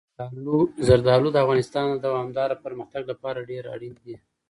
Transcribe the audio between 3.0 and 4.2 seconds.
لپاره ډېر اړین دي.